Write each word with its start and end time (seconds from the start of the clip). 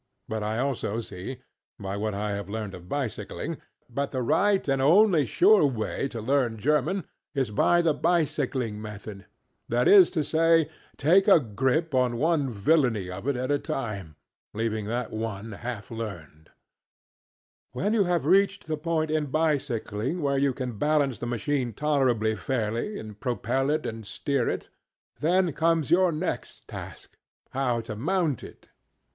But 0.27 0.41
I 0.41 0.57
also 0.57 0.99
see, 0.99 1.43
by 1.79 1.95
what 1.95 2.15
I 2.15 2.31
have 2.31 2.49
learned 2.49 2.73
of 2.73 2.89
bicycling, 2.89 3.59
that 3.87 4.09
the 4.09 4.23
right 4.23 4.67
and 4.67 4.81
only 4.81 5.27
sure 5.27 5.63
way 5.63 6.07
to 6.07 6.19
learn 6.19 6.57
German 6.57 7.03
is 7.35 7.51
by 7.51 7.83
the 7.83 7.93
bicycling 7.93 8.81
method. 8.81 9.27
That 9.69 9.87
is 9.87 10.09
to 10.17 10.23
say, 10.23 10.71
take 10.97 11.27
a 11.27 11.39
grip 11.39 11.93
on 11.93 12.17
one 12.17 12.49
villainy 12.49 13.11
of 13.11 13.27
it 13.27 13.35
at 13.35 13.51
a 13.51 13.59
time, 13.59 14.15
and 14.55 14.63
learn 14.63 14.71
itŌĆönot 14.71 14.71
ease 14.71 14.71
up 14.71 14.73
and 14.73 14.73
shirk 14.73 14.73
to 14.73 14.73
the 14.73 14.73
next, 14.73 14.73
leaving 14.73 14.85
that 14.87 15.11
one 15.11 15.51
half 15.51 15.91
learned. 15.91 16.49
When 17.73 17.93
you 17.93 18.03
have 18.05 18.25
reached 18.25 18.65
the 18.65 18.77
point 18.77 19.11
in 19.11 19.27
bicycling 19.27 20.23
where 20.23 20.37
you 20.39 20.51
can 20.51 20.79
balance 20.79 21.19
the 21.19 21.27
machine 21.27 21.73
tolerably 21.73 22.33
fairly 22.35 22.97
and 22.99 23.19
propel 23.19 23.69
it 23.69 23.85
and 23.85 24.03
steer 24.03 24.49
it, 24.49 24.69
then 25.19 25.53
comes 25.53 25.91
your 25.91 26.11
next 26.11 26.65
taskŌĆöhow 26.67 27.83
to 27.83 27.95
mount 27.95 28.43
it. 28.43 28.69